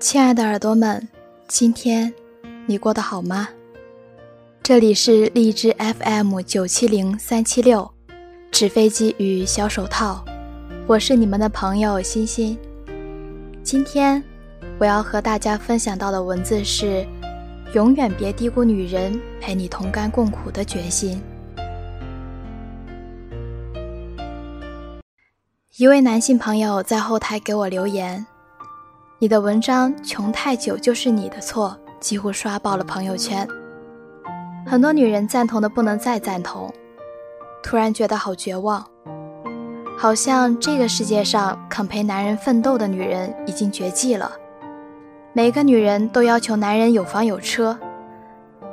[0.00, 1.08] 亲爱的耳朵们，
[1.48, 2.14] 今天
[2.66, 3.48] 你过得好吗？
[4.62, 7.90] 这里是荔枝 FM 九七零三七六，
[8.52, 10.24] 纸飞机与小手套，
[10.86, 12.56] 我是你们的朋友欣欣。
[13.64, 14.22] 今天
[14.78, 17.04] 我要和大家分享到的文字是：
[17.74, 21.20] 永远别低估女人陪你同甘共苦的决心。
[25.76, 28.24] 一位男性朋友在后台给我留言。
[29.20, 33.44] 你的文章穷太久就是你的错，几乎刷爆了朋友圈。
[34.64, 36.72] 很多女人赞同的不能再赞同，
[37.60, 38.86] 突然觉得好绝望，
[39.98, 44.30] 好像这个世界上肯陪男人奋斗的女人已经绝迹了。
[45.32, 47.76] 每个女人都要求男人有房有车，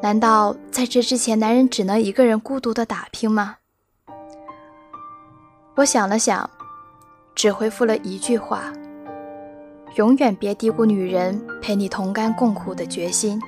[0.00, 3.56] 难道在这之前男人只能一个人孤独的打拼吗？
[5.74, 6.48] 我想了想，
[7.34, 8.72] 只回复了一句话。
[9.96, 13.40] 永远别低估女人陪你同甘共苦的决心，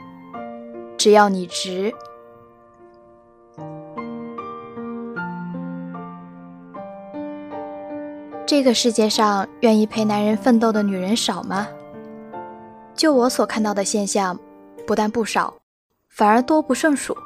[0.96, 1.92] 只要你值。
[8.46, 11.68] 这个世界上愿意陪男人奋斗的女人少吗？
[12.96, 14.36] 就我所看到的现象，
[14.86, 15.54] 不但不少，
[16.08, 17.16] 反而多不胜数。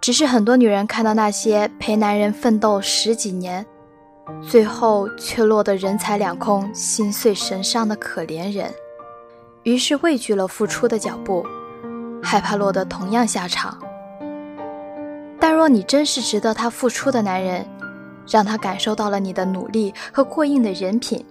[0.00, 3.64] 只是很多女人看到那些陪男人奋斗十几年。
[4.42, 8.72] 最后却落得人财两空、心碎神伤的可怜人，
[9.62, 11.46] 于是畏惧了付出的脚步，
[12.22, 13.78] 害怕落得同样下场。
[15.38, 17.66] 但若你真是值得他付出的男人，
[18.26, 21.24] 让他感受到了你的努力和过硬的人品，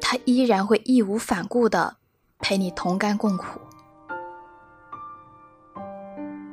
[0.00, 1.96] 他依然会义无反顾地
[2.38, 3.58] 陪你同甘共苦。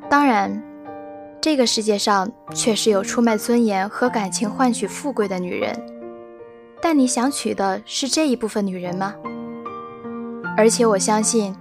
[0.09, 0.64] 当然。
[1.40, 5.74] 这个世界上确实有出卖尊严和感情换取富贵的女人，
[6.82, 9.16] 但你想娶的是这一部分女人吗？
[10.58, 11.56] 而且我相信，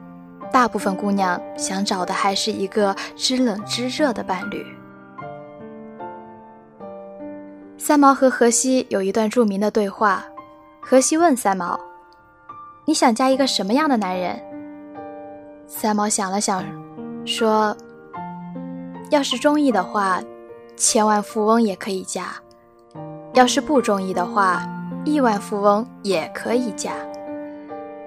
[0.50, 4.66] 大部分姑娘想找的还是一个知冷知热的伴侣。
[7.78, 10.24] 三毛和荷西有一段著名的对话，
[10.80, 11.78] 荷西问三毛
[12.86, 14.40] ：“你想嫁一个什么样的男人？”
[15.68, 16.64] 三毛想了想，
[17.24, 17.76] 说。
[19.10, 20.22] 要是中意的话，
[20.76, 22.24] 千万富翁也可以嫁；
[23.34, 24.66] 要是不中意的话，
[25.04, 26.92] 亿万富翁也可以嫁。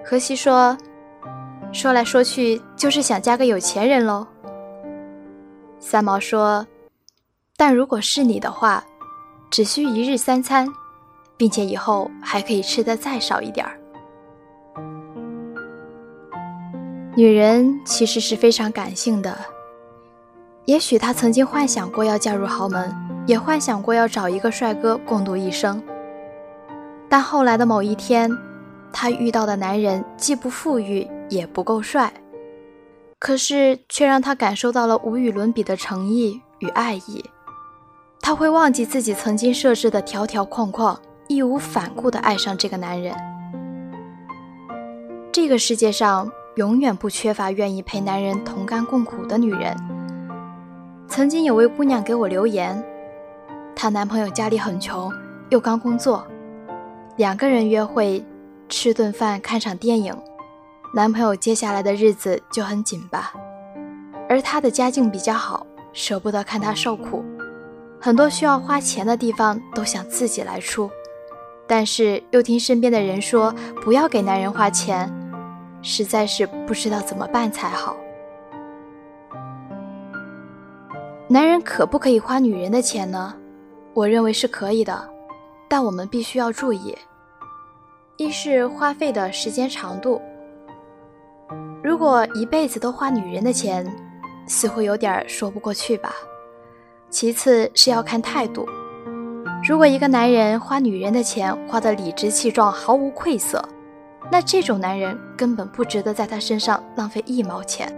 [0.03, 0.77] 荷西说
[1.71, 4.27] ：“说来说去，就是想嫁个有钱人喽。”
[5.79, 6.67] 三毛说
[7.55, 8.83] ：“但如果是你的话，
[9.49, 10.67] 只需一日三餐，
[11.37, 13.79] 并且以后还可以吃的再少一点儿。”
[17.15, 19.37] 女人其实是非常感性的。
[20.65, 22.93] 也许她曾经幻想过要嫁入豪门，
[23.25, 25.81] 也幻想过要找一个帅哥共度一生。
[27.09, 28.31] 但后来的某一天，
[28.93, 32.13] 她遇到的男人既不富裕，也不够帅，
[33.17, 37.23] 可是却让她感受到了无与伦比的诚意与爱意。
[38.21, 43.15] 她会忘记自己曾经设置的条条框框，义无反顾地爱上这个男人。
[45.31, 49.75] 这个世界上永远不缺乏愿意陪男人同甘共苦的女人。
[51.09, 52.81] 曾经有位姑娘给我留言，
[53.75, 55.11] 她男朋友家里很穷，
[55.49, 56.25] 又刚工作，
[57.17, 58.23] 两个人约会，
[58.69, 60.15] 吃顿饭，看场电影，
[60.93, 63.33] 男朋友接下来的日子就很紧巴，
[64.29, 67.25] 而她的家境比较好，舍不得看他受苦，
[67.99, 70.89] 很多需要花钱的地方都想自己来出，
[71.65, 73.53] 但是又听身边的人说
[73.83, 75.11] 不要给男人花钱，
[75.81, 77.97] 实在是不知道怎么办才好。
[81.31, 83.35] 男人可不可以花女人的钱呢？
[83.93, 85.07] 我认为是可以的，
[85.67, 86.97] 但我们必须要注意：
[88.17, 90.19] 一是花费的时间长度。
[91.83, 93.85] 如果一辈子都花女人的钱，
[94.47, 96.15] 似乎有点说不过去吧。
[97.11, 98.67] 其次是要看态度。
[99.67, 103.63] 如果一个男人花女人的钱花得理直气壮、毫无愧色，
[104.31, 107.95] 那这种男人根本不值得在他身上浪费一毛钱。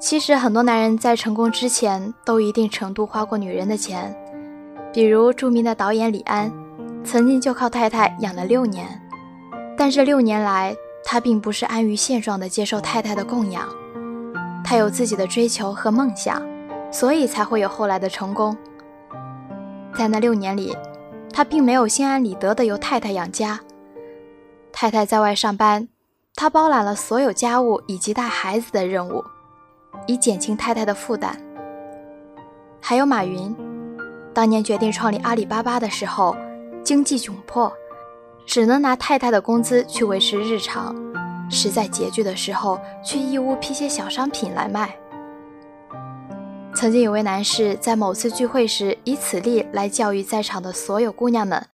[0.00, 4.16] 其实很多男人在成功之前都一定程度花过女人的钱，
[4.94, 6.50] 比如著名的导演李安，
[7.04, 8.88] 曾经就靠太太养了六年，
[9.76, 10.74] 但这六年来
[11.04, 13.68] 他并不是安于现状的接受太太的供养，
[14.64, 16.42] 他有自己的追求和梦想，
[16.90, 18.56] 所以才会有后来的成功。
[19.94, 20.74] 在那六年里，
[21.30, 23.60] 他并没有心安理得的由太太养家，
[24.72, 25.88] 太太在外上班，
[26.34, 29.22] 他包揽了所有家务以及带孩子的任务。
[30.06, 31.34] 以减轻太太的负担。
[32.80, 33.54] 还有马云，
[34.32, 36.36] 当年决定创立阿里巴巴的时候，
[36.82, 37.72] 经济窘迫，
[38.46, 40.96] 只能拿太太的工资去维持日常，
[41.50, 44.96] 实在拮据的时候去义乌批些小商品来卖。
[46.72, 51.66] 曾经有位男士在某次聚会时，以此例来教育在场的所有姑娘们，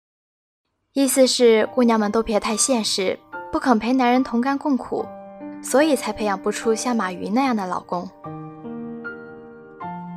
[0.95, 3.19] 意思是姑娘们都别太现实，
[3.53, 5.07] 不肯陪男人同甘共苦，
[5.63, 8.09] 所以才培养不出像马云那样的老公。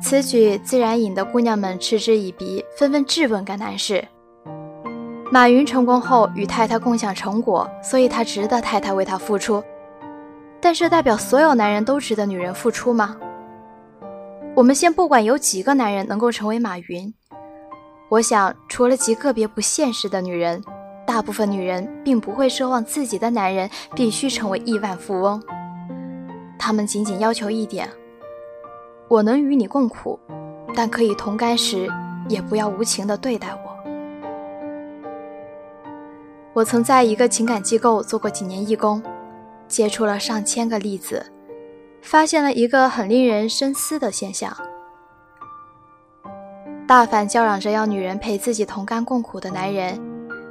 [0.02, 4.02] 此举自然引得姑娘们嗤之以鼻，纷纷质问该男士：
[5.30, 9.62] 马云成功后与太太共享成果，所以他值得太太为他付出，
[10.60, 13.16] 但是代表所有男人都值得女人付出吗？
[14.56, 17.12] 我们先不管有几个男人能够成为马云，
[18.08, 20.62] 我想除了极个别不现实的女人，
[21.10, 25.42] 大部分女人并不会奢望自己的男人必须成为亿万富翁，
[26.56, 27.90] 她们仅仅要求一点：
[29.08, 30.20] 我能与你共苦，
[30.72, 31.88] 但可以同甘时，
[32.28, 33.90] 也不要无情地对待我。
[36.52, 39.02] 我曾在一个情感机构做过几年义工，
[39.66, 41.26] 接触了上千个例子。
[42.02, 44.56] 发现了一个很令人深思的现象：
[46.86, 50.00] 大凡叫嚷着要女人陪自己同甘共苦的男人，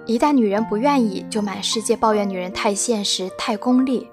[0.09, 4.09] 一旦女人不愿意，就满世界抱怨女人太现实、太功利。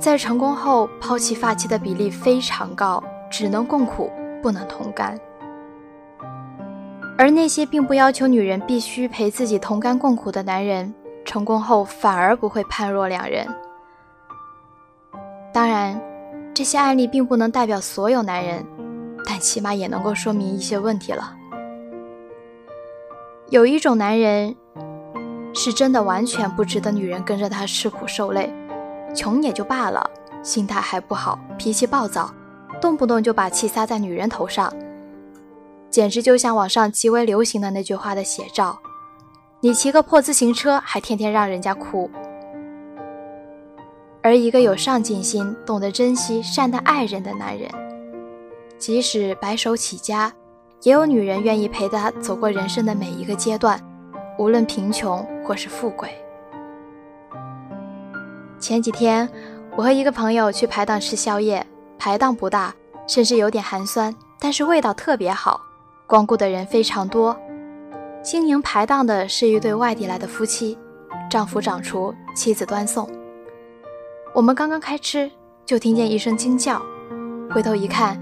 [0.00, 3.00] 在成功后抛弃发妻的比例非常高，
[3.30, 4.10] 只能共苦，
[4.42, 5.16] 不能同甘。
[7.16, 10.92] 而那些并不要求女人必须陪自己同甘共苦的男人，
[11.24, 13.46] 成功后反而不会判若两人。
[15.52, 16.02] 当然，
[16.52, 18.66] 这些案例并不能代表所有男人，
[19.24, 21.37] 但起码也能够说明一些问题了。
[23.50, 24.54] 有一种男人，
[25.54, 28.52] 是真的完全不值得女人跟着他吃苦受累，
[29.14, 30.10] 穷也就罢了，
[30.42, 32.30] 心态还不好，脾气暴躁，
[32.78, 34.70] 动不动就把气撒在女人头上，
[35.88, 38.78] 简直就像网上极为流行的那句话的写照
[39.60, 42.10] ：“你骑个破自行车，还天天让人家哭。”
[44.20, 47.70] 而一个有上进心、懂得珍惜、善待爱人的男人，
[48.76, 50.30] 即使白手起家，
[50.82, 53.80] 也有女人愿意陪他走过人生的每一个阶段，
[54.38, 56.08] 无论贫穷或是富贵。
[58.60, 59.28] 前几天，
[59.76, 61.66] 我和一个朋友去排档吃宵夜，
[61.98, 62.74] 排档不大，
[63.06, 65.60] 甚至有点寒酸，但是味道特别好，
[66.06, 67.36] 光顾的人非常多。
[68.22, 70.76] 经营排档的是一对外地来的夫妻，
[71.30, 73.08] 丈夫掌厨，妻子端送。
[74.34, 75.30] 我们刚刚开吃，
[75.64, 76.82] 就听见一声惊叫，
[77.50, 78.20] 回头一看，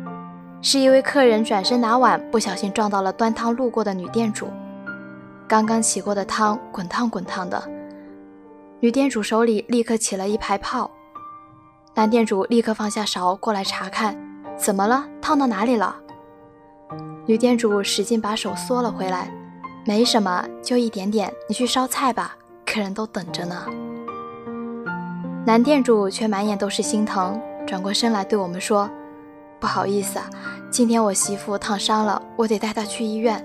[0.62, 4.49] 是一位客人转身拿碗，不小心撞到了端汤路过的女店主。
[5.47, 7.62] 刚刚起过的汤滚烫滚烫的，
[8.81, 10.91] 女店主手里立刻起了一排泡。
[11.94, 14.17] 男店主立刻放下勺过来查看，
[14.56, 15.06] 怎么了？
[15.23, 15.94] 烫到哪里了？
[17.26, 19.31] 女店主使劲把手缩了回来，
[19.85, 22.37] 没什么，就一点点，你去烧菜吧，
[22.67, 23.67] 客人都等着呢。
[25.44, 28.91] 男店主却满眼都是心疼，转过身来对我们说
[29.61, 30.29] ：“不好意思啊，
[30.70, 33.44] 今天我媳妇烫伤了，我得带她去医院，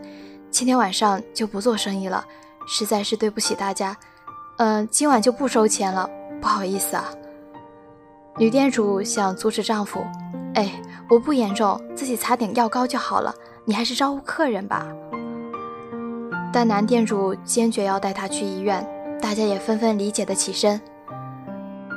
[0.49, 2.23] 今天晚上就不做生意了，
[2.67, 3.95] 实在是对不起大家。
[4.57, 6.09] 嗯，今晚就不收钱了，
[6.41, 7.05] 不好意思啊。”
[8.37, 10.03] 女店主想阻止丈夫
[10.55, 10.71] ：“哎，
[11.09, 13.33] 我不严重，自己擦点药膏就好了，
[13.65, 14.85] 你还是招呼客人吧。”
[16.53, 18.85] 但男店主坚决要带她去医院，
[19.21, 20.79] 大家也纷纷理解的起身。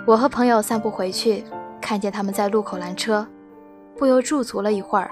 [0.06, 1.44] 我和朋友散步回去，
[1.80, 3.26] 看见他们在路口拦车，
[4.04, 5.10] 不由驻足了一会儿。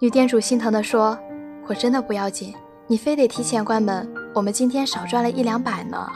[0.00, 1.16] 女店主心疼地说
[1.68, 2.52] ：“我真的不要紧，
[2.88, 6.10] 你非得提前关门，我们今天少赚了一两百呢。”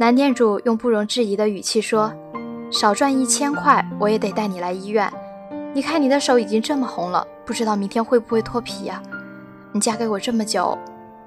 [0.00, 2.10] 男店主用不容置疑的语气说
[2.72, 5.12] ：“少赚一千块，我也得带你来医院。
[5.74, 9.02] 你看你的手已经这么红了，不知道明天会不会脱皮呀？
[9.72, 10.78] 你嫁给我这么久，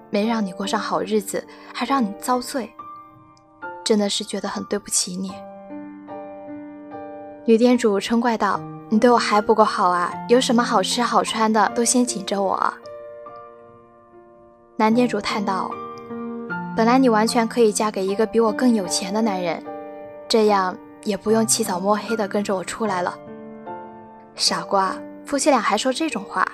[0.10, 2.68] 没让你过上好日子，还让你遭罪。”
[3.86, 5.32] 真的是觉得很对不起你，
[7.48, 8.60] 女店主嗔怪道
[8.90, 10.12] ：“你对我还不够好啊？
[10.30, 12.74] 有什么好吃好穿的都先请着我。”
[14.76, 15.70] 男店主叹道
[16.76, 19.64] ：“本来你完全可以嫁给一个比我更有钱的男人，
[20.28, 23.16] 这样也不用起早摸黑的跟着我出来了。”
[24.34, 26.48] 傻瓜，夫妻俩还说这种话，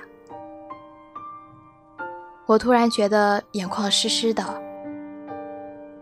[2.46, 4.44] 我突然觉得眼眶湿湿的。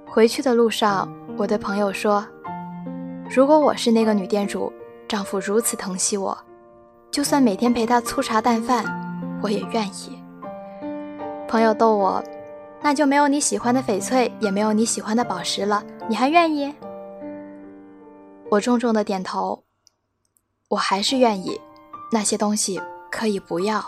[0.07, 2.25] 回去的路上，我对朋友说
[3.29, 4.73] ：“如果我是那个女店主，
[5.09, 6.37] 丈夫如此疼惜我，
[7.09, 8.85] 就算每天陪他粗茶淡饭，
[9.41, 10.21] 我也愿意。”
[11.49, 12.23] 朋友逗我
[12.79, 16.71] ：“那就没有你喜欢的翡翠，也没有你喜欢的宝石了，你还愿意？”
[18.51, 19.63] 我重重的点头
[20.69, 21.59] ：“我还是愿意，
[22.11, 23.83] 那些东西可以不要。”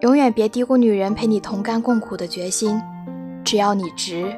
[0.00, 2.82] 永远别低估女人陪你同甘共苦的决心。
[3.44, 4.36] 只要你值。